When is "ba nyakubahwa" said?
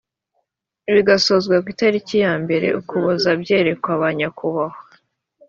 4.01-4.79